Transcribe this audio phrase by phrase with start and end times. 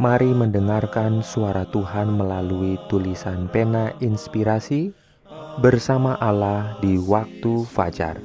[0.00, 4.96] Mari mendengarkan suara Tuhan melalui tulisan pena inspirasi
[5.60, 8.16] bersama Allah di waktu fajar.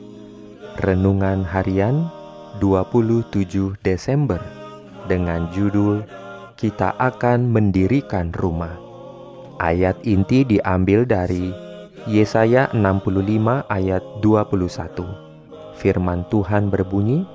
[0.79, 2.07] Renungan harian
[2.63, 4.39] 27 Desember
[5.11, 6.07] dengan judul
[6.55, 8.79] Kita akan mendirikan rumah.
[9.59, 11.51] Ayat inti diambil dari
[12.07, 15.75] Yesaya 65 ayat 21.
[15.75, 17.27] Firman Tuhan berbunyi,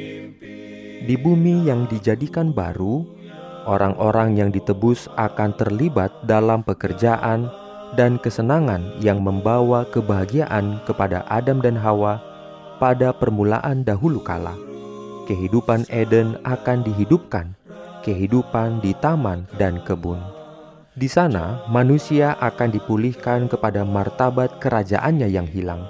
[1.06, 3.15] Di bumi yang dijadikan baru,
[3.66, 7.50] orang-orang yang ditebus akan terlibat dalam pekerjaan
[7.98, 12.22] dan kesenangan yang membawa kebahagiaan kepada Adam dan Hawa
[12.78, 14.54] pada permulaan dahulu kala.
[15.26, 17.50] Kehidupan Eden akan dihidupkan,
[18.06, 20.22] kehidupan di taman dan kebun.
[20.96, 25.82] Di sana, manusia akan dipulihkan kepada martabat kerajaannya yang hilang,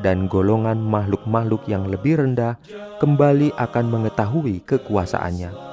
[0.00, 2.58] dan golongan makhluk-makhluk yang lebih rendah
[2.98, 5.67] kembali akan mengetahui kekuasaannya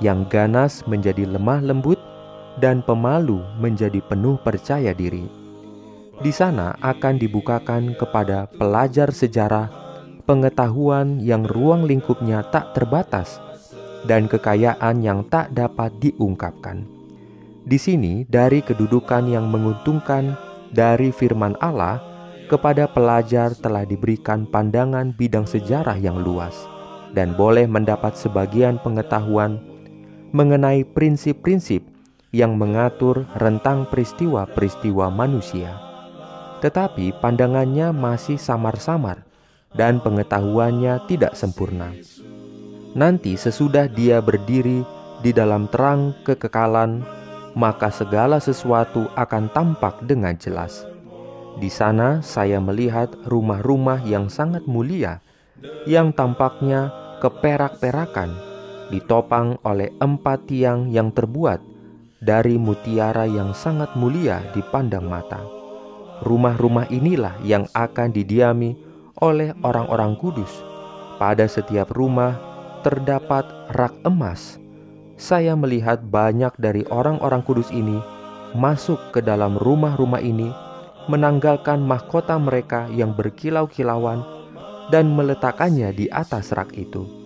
[0.00, 2.00] yang ganas menjadi lemah lembut,
[2.58, 5.24] dan pemalu menjadi penuh percaya diri.
[6.20, 9.72] Di sana akan dibukakan kepada pelajar sejarah
[10.28, 13.40] pengetahuan yang ruang lingkupnya tak terbatas
[14.04, 16.84] dan kekayaan yang tak dapat diungkapkan.
[17.64, 20.36] Di sini, dari kedudukan yang menguntungkan
[20.72, 22.00] dari firman Allah
[22.48, 26.66] kepada pelajar telah diberikan pandangan bidang sejarah yang luas
[27.14, 29.69] dan boleh mendapat sebagian pengetahuan
[30.30, 31.82] mengenai prinsip-prinsip
[32.30, 35.74] yang mengatur rentang peristiwa-peristiwa manusia.
[36.62, 39.26] Tetapi pandangannya masih samar-samar
[39.74, 41.90] dan pengetahuannya tidak sempurna.
[42.94, 44.82] Nanti sesudah dia berdiri
[45.22, 47.02] di dalam terang kekekalan,
[47.54, 50.86] maka segala sesuatu akan tampak dengan jelas.
[51.58, 55.18] Di sana saya melihat rumah-rumah yang sangat mulia,
[55.86, 58.49] yang tampaknya keperak-perakan
[58.90, 61.62] ditopang oleh empat tiang yang terbuat
[62.20, 65.40] dari mutiara yang sangat mulia dipandang mata.
[66.20, 68.76] Rumah-rumah inilah yang akan didiami
[69.24, 70.52] oleh orang-orang kudus.
[71.16, 72.36] Pada setiap rumah
[72.84, 74.60] terdapat rak emas.
[75.20, 78.00] Saya melihat banyak dari orang-orang kudus ini
[78.56, 80.48] masuk ke dalam rumah-rumah ini,
[81.12, 84.24] menanggalkan mahkota mereka yang berkilau-kilauan
[84.88, 87.19] dan meletakkannya di atas rak itu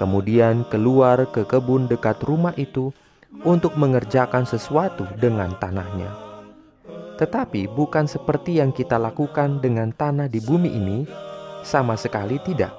[0.00, 2.88] kemudian keluar ke kebun dekat rumah itu
[3.44, 6.08] untuk mengerjakan sesuatu dengan tanahnya.
[7.20, 11.04] Tetapi bukan seperti yang kita lakukan dengan tanah di bumi ini,
[11.60, 12.72] sama sekali tidak.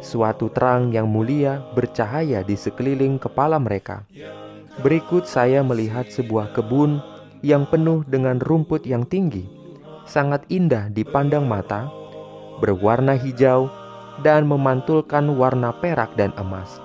[0.00, 4.08] Suatu terang yang mulia bercahaya di sekeliling kepala mereka.
[4.80, 7.04] Berikut saya melihat sebuah kebun
[7.44, 9.44] yang penuh dengan rumput yang tinggi,
[10.08, 11.88] sangat indah dipandang mata,
[12.64, 13.68] berwarna hijau
[14.24, 16.80] dan memantulkan warna perak dan emas,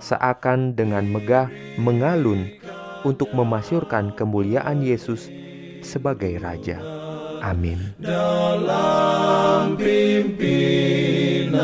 [0.00, 2.48] seakan dengan megah mengalun
[3.04, 5.28] untuk memasyurkan kemuliaan Yesus
[5.80, 6.80] sebagai Raja.
[7.40, 7.96] Amin.
[7.96, 11.56] Dalam pimpinannya,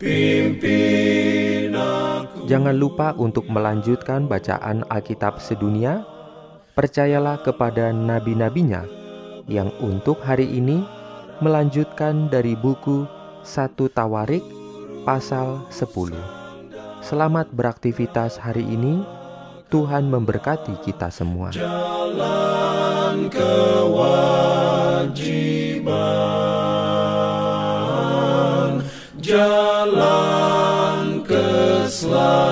[0.00, 2.48] pimpin aku.
[2.48, 6.08] Jangan lupa untuk melanjutkan bacaan Alkitab sedunia.
[6.72, 8.88] Percayalah kepada nabi-nabinya
[9.44, 10.80] yang untuk hari ini
[11.42, 13.02] melanjutkan dari buku
[13.42, 14.46] satu Tawarik
[15.02, 16.14] pasal 10.
[17.02, 19.02] Selamat beraktivitas hari ini.
[19.66, 21.50] Tuhan memberkati kita semua.
[21.50, 25.90] Jalan kewajiban,
[29.18, 32.51] jalan keselamatan.